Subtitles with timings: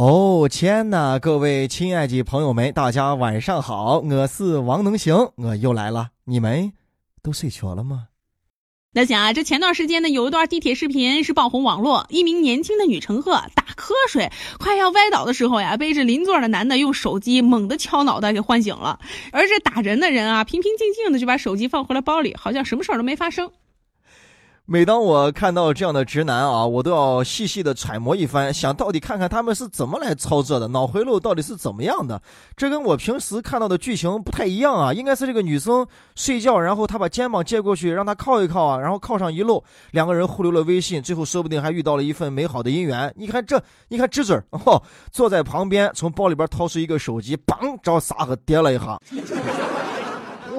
[0.00, 6.72] 哦天呐，各位亲爱的朋友们，大家晚上好，我是王能行，我又来了，你们
[7.22, 8.06] 都睡着了吗？
[8.94, 18.98] 那想啊，这前段时间呢，有一段地铁视频是爆红网络，一名年轻的女乘客打瞌睡，快要歪倒的时候呀，被这邻座的男的用手机猛地敲脑袋给唤醒了，
[19.32, 23.50] 而这打人的人啊，平平静静的就把手机放回了包里，好像什么事儿都没发生。
[24.72, 32.22] 每当我看到这样的直男啊，我都要细细的揣摩一番，想到底看看他们是怎么来操作的，脑回路到底是怎么样的。
[32.56, 43.12] 这跟我平时看到的剧情不太一样啊，应该是这个女生睡觉，然后他把肩膀借过去，让她靠一靠啊，然后靠上一搂，两个人互留了微信，最后说不定还遇到了一份美好的姻缘。
[43.16, 44.80] 你看这，你看这嘴儿，哦，
[45.10, 48.96] 坐在旁边，从包里边掏出一个手机，梆，找撒和跌了一下。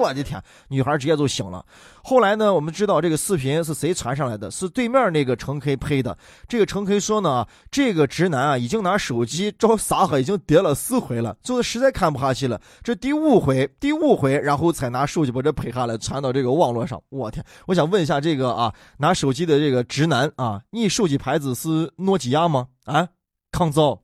[0.02, 1.64] 我的天，女孩直接就醒了。
[2.02, 4.50] 后来呢，我们知道这个视频是谁传上来的？
[4.50, 6.18] 是对面那个程 K 拍的。
[6.48, 12.60] 这个程 K 说呢，这个直男啊，已经拿手机照撒哈已经叠了四回了，就是实在看不下去了。
[12.82, 17.00] 这第五回，第五回，然后才拿手机把这拍下来，传到这个网络上。
[17.10, 22.66] 我天，我想问一下这个啊，拿手机的这个直男啊，你手机牌子是诺基亚吗？
[22.86, 23.08] 啊，
[23.52, 24.02] 抗造。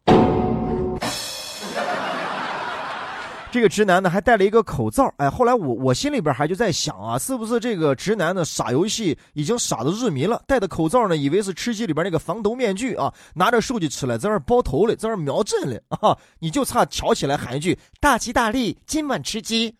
[3.50, 19.74] 这个直男呢还戴了一个口罩，哎，后来我我心里边还就在想啊，是不是这个直男呢傻游戏已经傻的入迷了，戴的口罩呢以为是吃鸡里边那个防毒面具啊，拿着手机出来在那包头嘞，在那瞄准嘞啊，你就差瞧起来喊一句大吉大利，今晚吃鸡。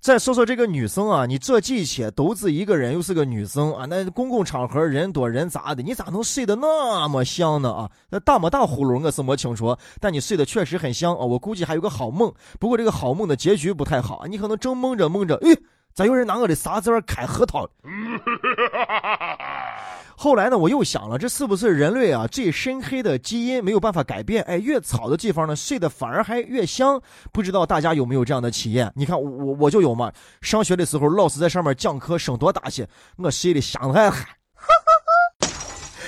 [0.00, 7.90] 再说说这个女生啊，你这地铁独自一个人，又是个女生啊，那公共场合人多人杂的，你咋能睡得那么香呢啊？
[8.10, 12.32] 那大么大呼噜我是没清楚，但你睡得确实很香啊，我估计还有个好梦。
[12.60, 15.56] 不过这个好梦的结局不太好，你可能正梦着梦着，哎，
[15.98, 17.68] 咋有人拿我的沙子开核桃？
[20.16, 24.44] 后来呢，我又想了，这是不是人类啊最深黑的基因没有办法改变？
[24.44, 27.02] 哎，越草的地方呢，睡得反而还越香。
[27.32, 28.92] 不知道大家有没有这样的体验？
[28.94, 30.12] 你看我我就有嘛。
[30.40, 34.24] 上学的时候，老师在上面讲课，声多大些，我睡得香还嗨。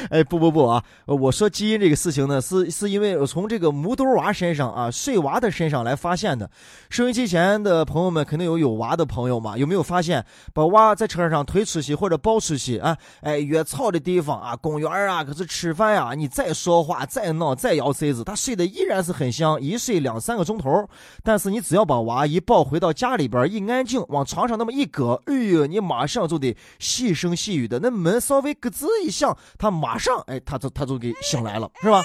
[0.08, 0.82] 哎，不不不啊！
[1.06, 6.50] 我说基因这个事情呢，是是因为我从这个木兜娃身上啊，睡娃的身上来发现的。
[6.88, 9.58] 收音机前的朋友们肯定有有娃的朋友嘛？
[9.58, 10.24] 有没有发现，
[10.54, 12.96] 把娃在车上推出去或者抱出去啊？
[13.20, 20.88] 哎，越吵的地方啊，公园啊，可是吃饭呀，你再说话、再闹、再摇骰子，他睡得依然是很香，一睡两三个钟头。
[21.22, 29.89] 但是你只要把娃一抱回到家里边，一安静，往床上那么一搁，哎呦，你马上就得细声细语的，那门稍微咯吱一响，他马。
[29.90, 32.00] 马上，哎，他就他就给醒来了，是吧？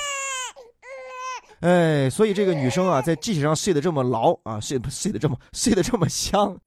[1.61, 6.57] 哎，所以这个女生啊，在机器上睡得这么牢啊，睡睡得这么睡得这么香，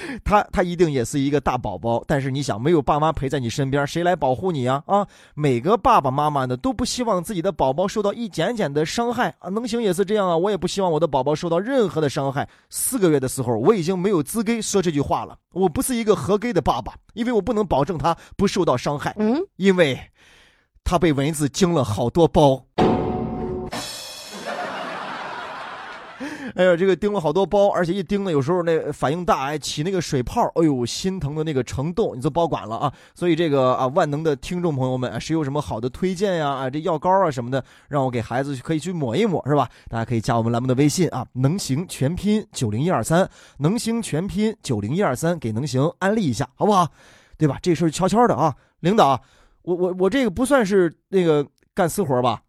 [0.24, 2.02] 她她一定也是一个大宝宝。
[2.06, 4.82] 但是你想，没有爸妈陪在你身边，谁来保护你啊？
[4.86, 9.48] 啊，每个爸爸妈妈呢，都不希望自己的宝宝受到一点点的伤害啊。
[9.48, 12.48] 能行也是这样啊，我也不希望我的宝宝受到任何的伤害。
[12.70, 15.36] 四个月的时候，我已经没有资格说这句话了。
[15.52, 19.14] 我不是一个合格的爸爸，因为我不能保证他不受到伤害。
[19.18, 19.98] 嗯，因为，
[20.84, 22.64] 他被蚊子叮了好多包。
[26.54, 32.92] 哎呀，这个叮了好多包，而且一叮呢，有时候那反应大，哎，起那个水泡，哎呦，心疼的那个程度，你就保管了啊。
[33.14, 36.48] 所以这个啊，万能的听众朋友们，谁有什么好的推荐呀？
[36.48, 39.68] 啊，这药膏啊什么的，让我给孩子可以去抹一抹，是吧？
[39.88, 46.86] 大家可以加我们栏目的微信啊，能行全拼九零一二三，能行全拼九零一二三，给能行安利一下，好不好？
[47.38, 47.58] 对吧？
[47.60, 49.20] 这事儿悄悄的啊，领导，
[49.62, 52.40] 我我我这个不算是那个干私活吧？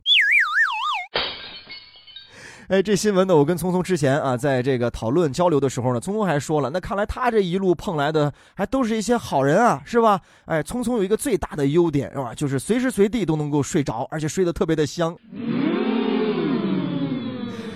[2.69, 10.21] 哎，这新闻呢，我跟聪聪之前啊，在这个讨论交流的时候呢，聪聪还说了，那看来他这一路碰来的还都是一些好人啊，是吧？
[10.45, 15.13] 哎，聪聪有一个最大的优点是吧，就是随时随地都能够睡着，而且睡得特别的香。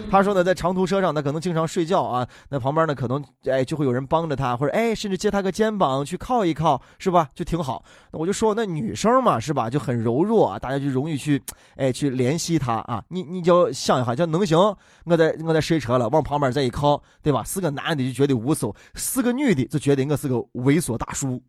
[0.10, 2.28] 他说呢，在长途车上，他可能经常睡觉啊。
[2.50, 7.30] 那旁边呢，可能哎就会有人帮着他，或者哎甚至借他个肩膀去靠一靠，是吧？
[7.36, 7.84] 就挺好。
[8.12, 9.70] 那我就说，那女生嘛，是吧？
[9.70, 11.42] 就很柔弱啊，大家就容易去
[11.76, 13.04] 哎去怜惜她啊。
[13.10, 14.58] 你你就想一下，就能行？
[15.06, 17.44] 我在我在睡车了，往旁边再一靠，对吧？
[17.44, 21.42] 是个男的就觉得无所，是个女的就觉得我是个猥琐大叔。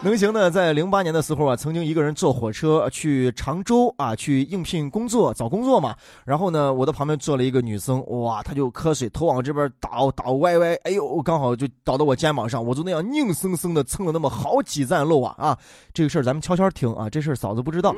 [0.00, 5.94] 能行呢，在零八年的时候啊，曾经一个人坐火车去常州啊，去应聘工作找工作嘛。
[6.24, 15.58] 然后呢，我的旁边坐了一个女生，哇，她就瞌睡，头往这边倒倒歪歪，哎呦，刚好就倒到我肩膀上，我就那样硬生生的蹭了那么好几站路啊啊！
[15.92, 17.94] 这个事儿咱们悄悄听啊，这事儿嫂子不知道。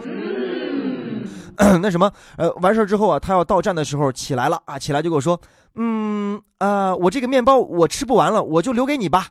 [1.83, 5.39] 那什么，呃，完事儿之后啊，他要到站的时候起来了啊，起来就跟我说，
[5.75, 9.27] 嗯啊，我这个面包我吃不完了，我就留给你吧。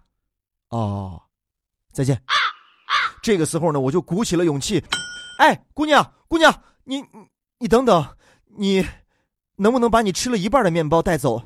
[0.69, 1.19] 哦，
[1.91, 2.21] 再见。
[3.29, 4.83] 这个时候呢，我就鼓起了勇气，
[5.37, 6.51] 哎，姑娘，姑娘，
[6.83, 7.05] 你
[7.59, 8.03] 你等等，
[8.57, 8.83] 你
[9.55, 11.39] 能不能把你吃了一半的面包带走？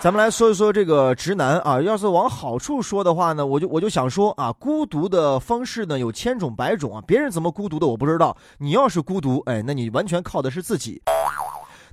[0.00, 11.00] 咱们来说一说这个直男啊，要是往好处说的话呢，我就我就想说啊，孤独的方式呢有千种百种啊，别人怎么孤独的我不知道，你要是孤独，哎，那你完全靠的是自己。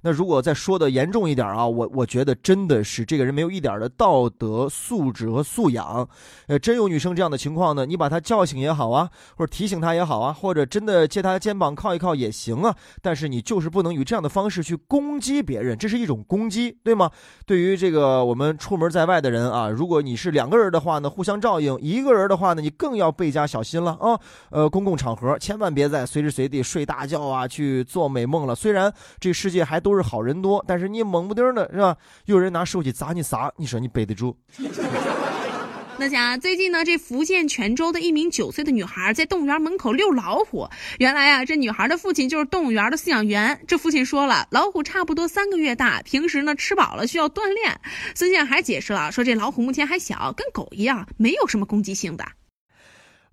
[0.03, 6.05] 那如果再说的严重一点啊，我我觉得真的是这个人没有一点的道德素质和素养。
[6.47, 12.75] 呃，真有女生这样的情况呢，你把她叫醒也好啊，或者提醒她也好啊，或者真的借她肩膀靠一靠也行啊。
[13.01, 17.09] 但是你就是不能以这样的方式去攻击别人，这是一种攻击，对吗？
[17.45, 24.19] 对于这个我们出门在外的人啊，如果你是两个人的话呢，互相照应；一个人的话呢，你更要倍加小心了啊。
[24.49, 28.53] 呃，公共场合千万别再随时随地睡大觉啊，去做美梦了。
[28.53, 29.92] 虽然这世界还都。
[29.93, 31.95] 都是好人多，但是你猛不丁的是吧？
[32.25, 34.35] 有人拿手机砸你仨，你说你背得住？
[35.99, 40.67] 那讲最近呢，这福建泉州的一名九岁的女孩在动物园门口遛老虎。
[40.97, 43.61] 原来啊，这女孩的父亲就是动物园的饲养员。
[43.67, 47.79] 这父亲说了，老虎差不多三个月大，平时呢吃饱了需要锻炼。
[48.15, 52.25] 孙健还解释了，说这老虎目前还小，跟狗一样，没有什么攻击性的。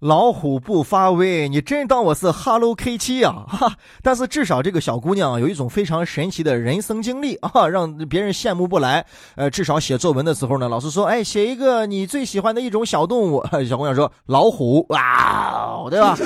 [0.00, 3.44] 老虎不发威，你真当我是 Hello K 七啊？
[3.46, 3.74] 哈！
[4.02, 9.04] 但是至少这个小姑娘有一种非常神奇的人生经历啊，让别人羡慕不来。
[9.36, 13.44] 呃，至少写作文的时候呢，老师说，哎，写一个你最喜欢的一种小动物。
[13.68, 16.16] 小姑娘说老虎，哇，对吧？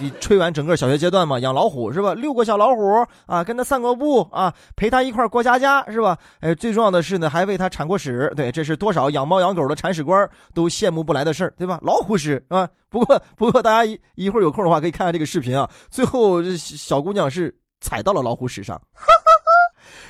[0.00, 2.14] 你吹完整个小学阶段嘛，养老虎是吧？
[2.14, 6.18] 遛过小老虎啊，跟他散过步啊，陪他一块过家家是吧？
[6.40, 8.32] 哎，最重要的是呢，还为他铲过屎。
[8.34, 11.78] 对，这是多少养猫养狗的铲屎官都羡慕不来的事儿，对吧？
[11.82, 12.68] 老虎屎啊？
[12.90, 15.68] 不过不过，大家一一会儿有空的话可以看看这个视频啊。
[15.90, 18.80] 最后小姑娘是踩到了老虎屎上。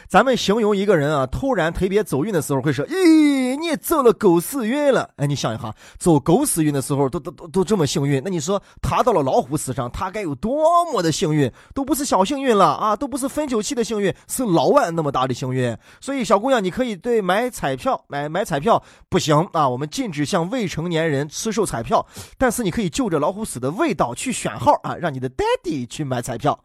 [0.08, 11.50] 咱们形容一个人啊，突然特别走运的时候，会说：“咦，你走了狗屎运了。”哎，你想一下，走狗屎运的时候都都都都这么幸运，那你说踏到了老虎屎上，他该有多么的幸运？
[11.74, 15.76] 都不是小幸运了啊，都不是分酒器的幸运，是老万那么大的幸运。
[16.00, 22.04] 所以，小姑娘，你可以对买彩票，买买彩票不行啊，我们禁止向未成年人出售彩票。
[22.36, 26.58] 但是，你可以就着老虎屎的味道去选号啊，让你的 daddy 去买彩票。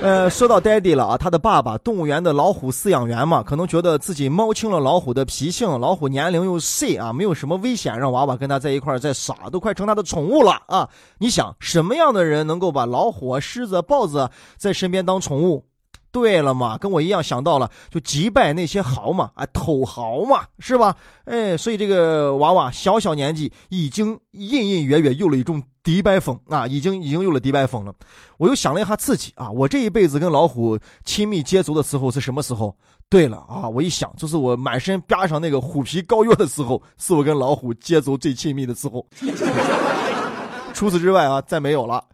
[0.00, 10.88] 呃，说到 daddy 了啊，他的爸爸动物园的老虎饲养员嘛，可能觉得自己摸清了老虎的脾性，老虎年龄又细啊，没有什么危险，让娃娃跟他在一块儿在耍，都快成他的宠物了啊！
[11.18, 15.64] 你想，什么样的人能够把老虎、狮子、豹子在身边当宠物？
[16.12, 20.94] 对了嘛，跟我一样想到了，就击败那些豪嘛，啊，土豪嘛，是吧？
[21.24, 27.94] 哎，所以这个娃娃小小年纪已经隐隐约约有了一种迪拜风啊，已经已经有了迪拜风了。
[28.36, 32.76] 我又想了一下自己啊，我这一辈子跟老虎亲密接触的时候是什么时候？
[33.08, 39.06] 对了啊，我一想，就是我满身扒上那个虎皮膏药的时候，是我跟老虎接触最亲密的时候。
[40.74, 42.04] 除此之外啊，再没有了。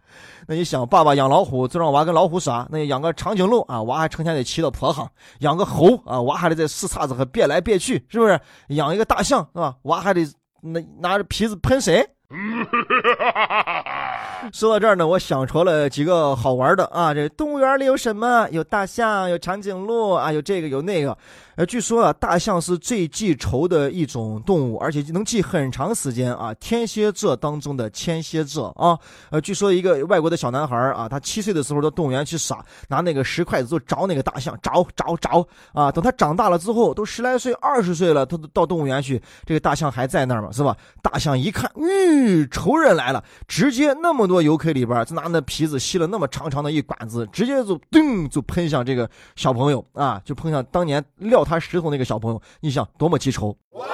[0.47, 5.05] 那你想，爸爸养老虎就让娃跟老虎耍；那养个长颈鹿啊，娃还成天得骑到坡上；
[5.39, 8.39] 养个猴啊，娃还得在石叉子和别来别去，是不是？
[8.69, 9.75] 养一个大象是吧？
[9.81, 10.25] 娃还得
[10.61, 12.07] 那拿着皮子喷水。
[14.51, 17.13] 说到这儿呢，我想出了几个好玩的啊！
[17.13, 18.47] 这动物园里有什么？
[18.51, 21.17] 有大象，有长颈鹿啊，有这个有那个。
[21.57, 26.53] 呃，据说啊，大象是最记仇的一种动物，而且能记很长时间啊。
[26.55, 35.89] 天蝎座当中的天蝎座啊，呃，据说一个外国的小男孩啊，他七岁的时候到动物园去耍，拿那个石筷子就找那个大象，找找找啊。
[35.89, 40.75] 等他长大了之后，都十来岁、二十岁了，他都到动物园去，这个大象还在那儿嘛，是吧？
[41.01, 51.44] 大象一看，嗯，仇人来了，直接那么多游客里边，就拿那皮子吸了那么长长的一管子，直接就噔就喷向这个小朋友啊，就喷向当年撂。
[51.45, 53.85] 他石头那个小朋友，你想多么记仇哇？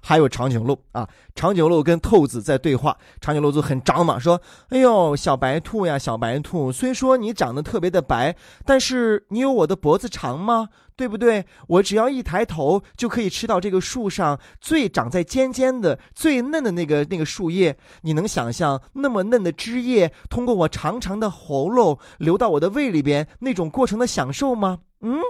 [0.00, 10.68] 还有长颈鹿啊，长颈鹿跟兔子在对话，长颈鹿就很张嘛，说：“哎呦，小白兔呀，小白兔，虽说你长得特别的白，但是你有我的脖子长吗？
[10.94, 11.44] 对不对？
[11.66, 17.76] 我只要一抬头就可以吃到这个树上最长在尖尖的、最嫩的那个那个树叶。
[18.02, 25.20] 你能想象那么嫩的枝叶通过我长长的喉咙流到我的胃里边那种过程的享受吗？”嗯，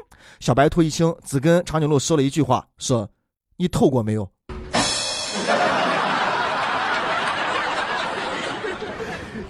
[0.41, 3.11] 小白兔一听，只跟长颈鹿说了一句话：“说，
[3.59, 4.27] 你透过没有？”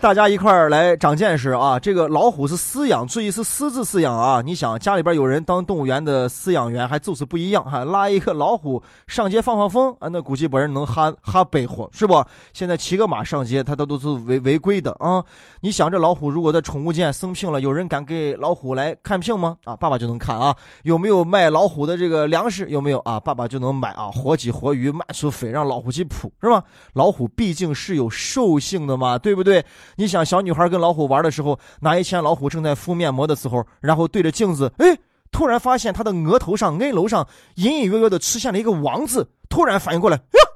[0.07, 1.81] 大家一块儿来长见识啊！
[1.81, 4.41] 这个老虎是饲养，注意是私自饲养啊！
[4.41, 7.85] 你想家里边有人当动物园的饲养员，还就是不一样哈！
[7.85, 12.25] 拉一个老虎上街放放风啊，那估计本人能哈哈背活是不？
[12.53, 15.25] 现在骑个马上街，他都都是违违规的啊！
[15.61, 19.57] 你想这老虎如果在宠物店生病了，有人敢给老虎来看病吗？
[19.65, 20.55] 啊，爸爸就能看啊！
[20.85, 22.65] 有没有卖老虎的这个粮食？
[22.69, 23.19] 有没有啊？
[23.19, 24.09] 爸爸就能买啊！
[24.13, 26.63] 活鸡活鱼卖出肥，让老虎去扑是吧？
[26.93, 29.67] 老虎毕竟是有兽性的嘛，对不对？
[29.97, 34.97] 你想，小女孩跟老虎玩的时候，哪一天老虎正在敷面膜的时候，然后对着镜子，哎，
[35.31, 37.27] 突然发现他的额头上、额楼上
[37.57, 40.49] 隐隐约约的出现了一个王字，突然反应过来，哎呀，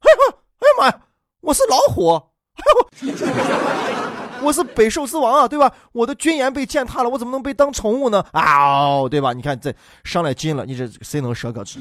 [0.00, 1.00] 哎呀，哎呀妈呀，
[1.40, 3.16] 我是老虎，哎呦，
[4.42, 5.72] 我是北兽之王啊，对吧？
[5.92, 8.24] 我的尊严被践踏了，我怎么能被当宠物呢？
[8.32, 9.32] 啊，对吧？
[9.32, 9.72] 你看这
[10.02, 11.78] 上来劲了，你这谁能舍个知？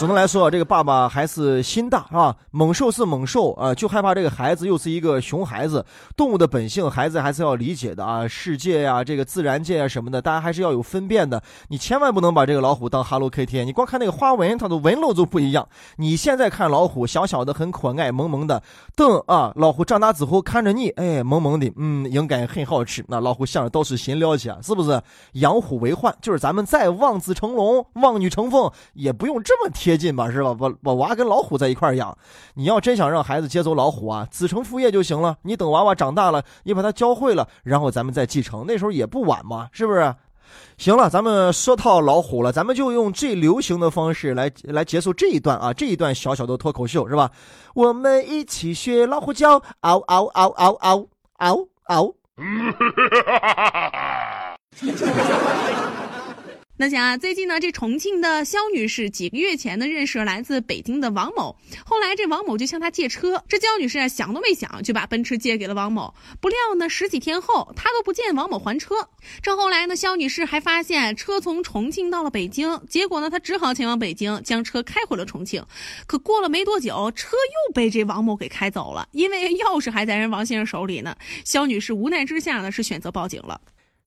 [0.00, 2.34] 总的来说，这个爸爸还是心大，是吧？
[2.52, 5.84] 猛兽是猛兽啊，就害怕这个孩子又是一个熊孩子。
[6.16, 8.26] 动物的本性，孩子还是要理解的啊。
[8.26, 11.42] 世界呀，这个自然界啊什么的，大家还是要有分辨的。
[11.68, 15.68] 你千万不能把这个老虎当 Hello Kitty，你光看那个花纹，它的纹路就不一样。
[15.96, 18.62] 你现在看老虎，小小的很可爱，萌萌的。
[18.96, 23.04] 等啊，老虎长大之后看着你，哎，萌萌的，嗯，应该很好吃。
[23.06, 24.98] 那老虎想着倒是新了解，是不是？
[25.32, 29.89] 养虎为患，就是咱们再望子成龙、望女成凤，也不用这么贴。
[29.90, 30.54] 接近吧，是吧？
[30.54, 32.16] 把把娃跟老虎在一块养，
[32.54, 35.36] 你要真想让孩子接走老虎啊，子承父业就行了。
[35.42, 40.14] 你等娃娃长大了，你把他教会了，然后咱们再继承，那时候也不晚嘛，是不是？
[40.78, 47.32] 行了，咱们说到老虎了，咱们就用最流行的方式来来结束这一段啊，这一段小小的脱口秀是吧？
[47.74, 52.14] 我们一起学老虎叫，嗷嗷嗷嗷嗷嗷嗷。
[56.80, 61.54] 那想啊，最近呢，这重庆的肖女士几个月前呢，认识了来自北京的王某。
[61.84, 66.14] 后来这王某就向她借车，这焦女士啊想都没想就把奔驰借给了王某。
[66.40, 68.94] 不料呢，十几天后她都不见王某还车。
[69.42, 75.62] 这后来呢，肖女士还发现车从重庆到了北京，结果呢，她只好前往北京将车开回了重庆。
[76.06, 81.14] 可过了没多久，车又被这王某给开走了，因为钥匙还在人王先生手里呢。
[81.44, 83.60] 肖女士无奈之下呢，是选择报警了。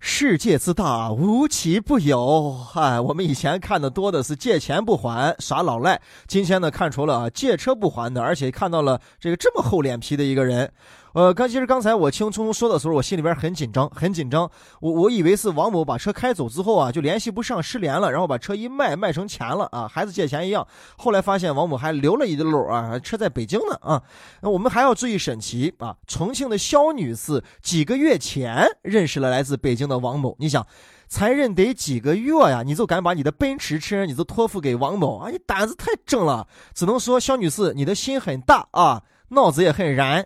[0.06, 2.54] 世界之大，无奇不有。
[2.76, 10.70] 哎，我们以前看的多的是借钱不还、耍老赖，今天呢看出了借车不还的，而且看到了这个这么厚脸皮的一个人。
[11.14, 14.50] 呃，刚其实刚才我听聪聪说的时候，我心里边很紧张，很紧张。
[14.82, 20.68] 我我以为是王某把车开走之后啊，就联系不上，失联了，然后把车一卖，卖成钱了啊，孩子借钱一样。
[20.98, 24.02] 后来发现王某还留了一篓啊，车在北京呢啊。
[24.42, 25.96] 那我们还要注意审题啊。
[26.08, 30.66] 重庆的肖女士几个月前认识了来自北京的王某，你想，
[31.08, 35.30] 才认得几个月呀，你就敢把你的奔驰车你就托付给王某啊？
[35.30, 36.48] 你胆子太正了。
[36.74, 40.26] 只能说肖女士你的心很大啊，脑子也很燃。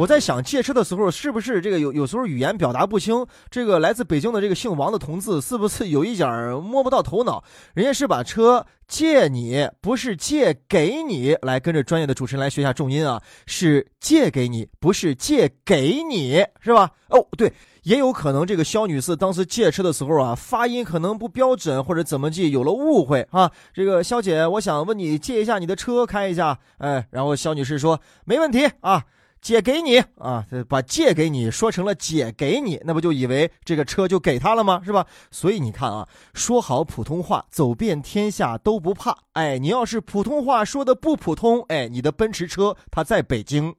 [0.00, 3.26] 我在想借车的时候，是不是这个有有时候语言表达不清？
[3.50, 7.44] 这个来自北京的这个姓王的同志，是不是有一点摸不到头脑？
[7.74, 11.36] 人家是把车借你，不是借给你。
[11.42, 16.90] 来跟着专业的主持人来学一下重音啊，是借给你，不是借给你，是吧？
[17.10, 17.52] 哦，对，
[17.82, 23.52] 也有可能这个肖女士当时借车的时候啊，发音可能不标准，或者怎么记有了误会啊。
[23.74, 29.04] 这个肖姐，我想问你借一下你的车开一下，哎，然后肖女士说没问题啊。
[29.40, 34.82] 借给你啊，把借给你说成了姐给你，那不就以为这个车就给他了吗？
[34.84, 35.06] 是吧？
[35.30, 39.16] 所以你看啊，说好普通话，走遍天下都不怕。
[39.32, 43.74] 哎，你要是普通话说的不普通，哎，你的奔驰车它在北京。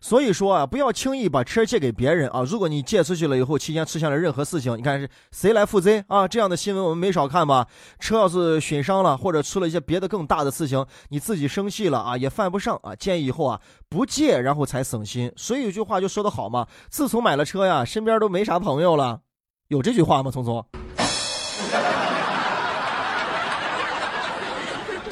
[0.00, 2.42] 所以说啊，不要轻易把车借给别人啊！
[2.42, 6.26] 如果你借出去了以后，期间出现了任何事情，你看是谁来负责啊？
[6.28, 7.66] 这样的新闻我们没少看吧？
[7.98, 12.94] 车要是损伤了，或者出了一些别的更大的事情，你自己生气了啊，也犯不上啊！
[12.94, 15.32] 建议以后啊，不借，然后才省心。
[15.36, 19.20] 所以有句话就说得好嘛：自从买了车呀，身边都没啥朋友了。
[19.68, 20.30] 有这句话吗？
[20.30, 20.64] 聪聪？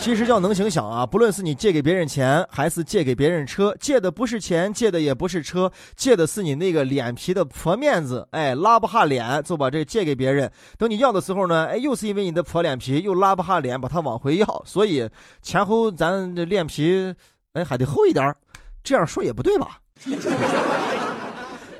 [0.05, 10.53] 其实叫能行想啊，不论是你借给别人钱，还是借给别人车，借的不是钱，借的也不是车，借的是你那个脸皮的破面子，哎，拉不下脸就把这借给别人。
[10.77, 14.63] 等你要的时候呢，哎，又是因为你的破脸皮，又拉不下脸把它往回要。
[14.67, 15.09] 所以
[15.41, 17.15] 前后咱这脸皮，
[17.55, 18.37] 哎，还得厚一点
[18.83, 19.79] 这样说也不对吧？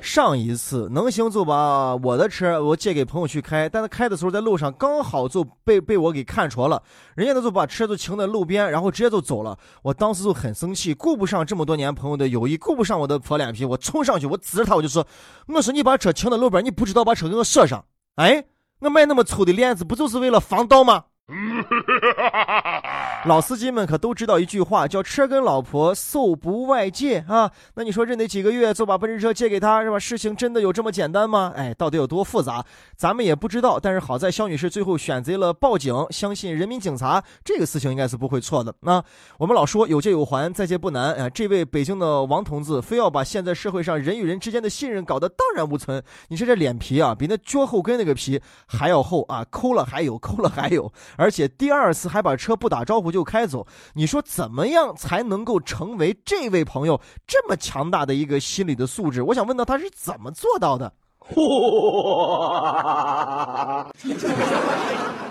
[0.05, 6.81] 上一次能行就把我的车我借给朋友去开，但是开的时候在路上刚好就被被我给看着了，
[7.15, 9.57] 人家呢就把车就停在路边，然后直接就走了。
[9.81, 15.05] 我当时就很生气，顾不上这么多年朋友的友谊，顾不上我的破脸皮，我冲上去我指着他我就说
[15.49, 17.83] ：“我说你把车停在路边，你不知道把车给我锁上？
[18.15, 18.45] 哎，
[18.81, 21.05] 我买那么粗的链子不就是为了防盗吗？”
[23.25, 27.51] 老司机们可都知道一句话，叫“车跟老婆，嗖不外借”啊。
[27.73, 29.97] 那你说认得几个月就把奔驰车借给他是吧？
[29.97, 31.51] 事情真的有这么简单吗？
[31.55, 32.63] 哎，到底有多复杂，
[32.95, 33.79] 咱们也不知道。
[33.79, 38.71] 但是好在肖女士最后选择了报警，相信人民警察，这个事情应该是不会错的。
[38.81, 39.03] 那
[39.39, 41.11] 我们老说有借有还，再借不难。
[41.13, 46.03] 哎，这位北京的王同志非要把现在社会上人与人之间的信任搞得荡然无存。
[46.27, 49.43] 你说这脸皮啊，比那脚后跟那个皮还要厚啊！
[49.49, 53.65] 抠了还有，抠了还有，而且第二次还把车不打招呼就开走。
[53.93, 59.21] 你说怎么样才能够成为这位朋友这么强大的一个心理的素质？
[59.21, 60.93] 我想问到他是怎么做到的？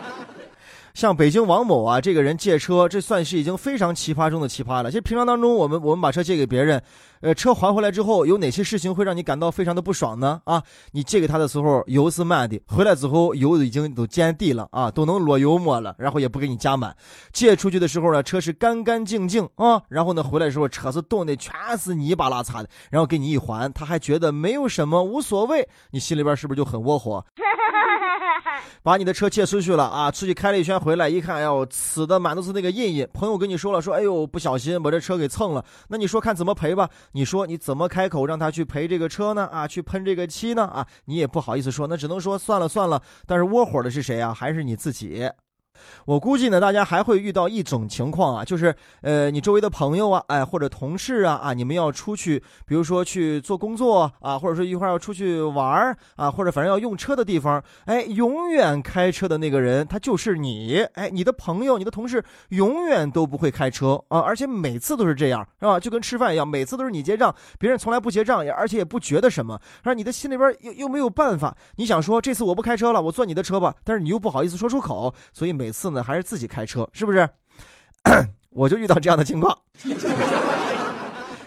[0.94, 4.92] 像北京王某啊，这个人借车，这算是已经非常奇葩中的奇葩了。
[4.92, 6.80] 其实平常当中，我们我们把车借给别人，
[7.20, 10.40] 呃，车还回来之后，有哪些事情会让你感到非常的不爽呢？
[10.44, 16.96] 啊，你借给他的时候油是满的，回来之后油已经都见底了啊，都能落油沫了，然后也不给你加满。
[17.32, 27.24] 借出去的时候呢，车是干干净净啊，然后呢回来的时候车子冻的全是泥巴拉碴的，然后给你一还，他还觉得没有什么，无所谓，你心里边是不是就很窝火？
[28.82, 33.08] 把你的车借出去了啊，出去开了一圈回来，一看，哎呦，死的满都是那个印印。
[33.12, 35.64] 朋友跟你说了，说，哎呦，不小心把这车给蹭了。
[35.88, 36.88] 那你说看怎么赔吧？
[37.12, 39.46] 你说你怎么开口让他去赔这个车呢？
[39.46, 40.64] 啊，去喷这个漆呢？
[40.64, 43.00] 啊，你也不好意思说，那只能说算了算了。
[43.26, 44.34] 但是窝火的是谁啊？
[44.34, 45.28] 还是你自己。
[46.06, 65.80] 我估计呢，大家还会遇到一种情况啊，就是，呃，你周围的朋友啊，哎，或者同事啊，啊，你们要出去，比如说去做工作啊，或者说一会儿要出去玩儿啊，或者反正要用车的地方，哎，永远开车的那个人他就是你，哎，你的朋友、你的同事永远都不会开车啊，而且每次都是这样，是吧？
[65.80, 77.26] 就跟吃饭一样，每次都是你结账，别人从来不结账，也而且也不觉得什么，而你的心里边又又没有办法，你想说这次我不开车了，我坐你的车吧，但是你又不好意思说出口，所以每每次呢还是自己开车，是不是？
[78.52, 79.56] 我就遇到这样的情况。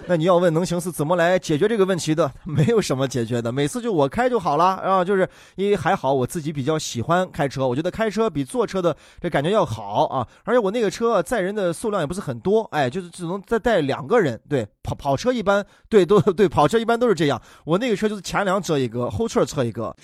[0.07, 2.31] 那你要问能行是怎么来解决这个问题的？
[2.43, 5.05] 没有什么解决的，每次就我开就好了啊。
[5.05, 10.27] 就是因为还好我自己比较喜欢开车，我觉得开车比坐车的这感觉要好啊。
[10.43, 14.41] 而且我那个车载人的数量也不是很多，哎，就是只能再带两个人。
[14.49, 17.39] 对，跑跑车一般对都对跑车一般都是这样。
[17.65, 19.95] 我那个车就是前两车一个，后侧车一个。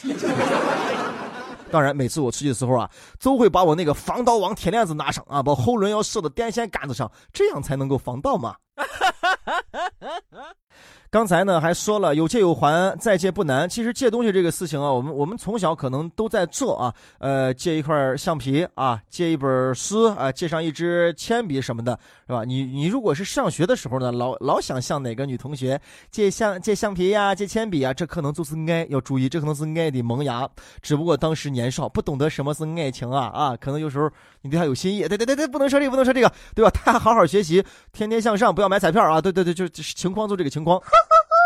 [1.73, 2.87] 当然，每次我出去的时候啊，
[3.19, 8.55] 都会把我那个防盗网铁链子拿上啊，把后轮要射到电线杆子上，这样才能够防盗嘛。
[11.13, 13.69] 刚才呢还说了有借有还，再借不难。
[13.69, 16.91] 其实借东西这个事情啊，我们我们从小可能都在做啊。
[17.19, 22.43] 呃，借一块橡皮啊，借一本书啊，借上一支铅笔什么的，是吧？
[22.43, 28.83] 你你如果是上学的时候呢，老老想向哪个女同学借橡借橡皮呀，借铅笔啊，这可能就是爱。
[28.89, 30.49] 要注意，这可能是爱的萌芽。
[30.81, 33.55] 只不过当时年少，不懂得什么是爱情啊啊！
[33.57, 34.09] 可能有时候
[34.41, 35.07] 你对他有心意。
[35.07, 36.71] 对对对对，不能说这个，不能说这个，对吧？
[36.71, 39.21] 他好好学习，天天向上，不要买彩票啊！
[39.21, 40.81] 对对对，就情况就这个情况。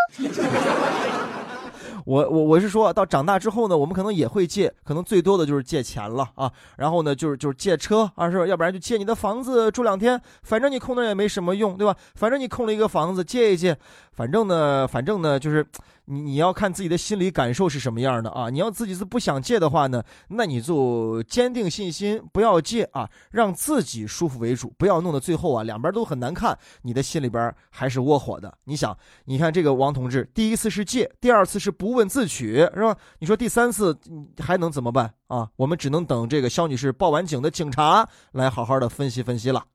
[2.05, 6.49] 我我我是说到长大之后呢，我们可能也会借，可能最多的就是借钱了啊。
[6.77, 8.47] 然后呢，就是就是借车啊，是？
[8.47, 11.93] 要不然就借你的房子住两天，反正你空那也没什么用，对吧？
[12.15, 13.77] 反正你空了一个房子，借一借，
[14.17, 15.65] 反正呢，反正呢，就是。
[16.09, 18.49] 你你要看自己的心理感受是什么样的啊？
[18.49, 28.57] 你要自己是不想借的话呢，那你就坚定信心，不要借啊，让自己舒服为主，不要弄得最后啊两边都很难看，你的心里边还是窝火的。
[28.63, 32.95] 你想，你看这个王同志，第一次是借，第二次是不问自取，是吧？
[33.19, 33.93] 你说第三次
[34.39, 35.49] 还能怎么办啊？
[35.57, 39.65] 我们只能等这个肖女士报完警的警察来好好的分析分析了。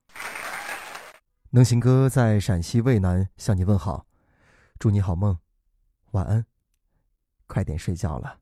[1.51, 4.07] 能行哥在陕西渭南向你问好，
[4.83, 5.39] 祝你好梦。
[6.11, 6.45] 晚安，
[7.47, 8.42] 快点睡觉了。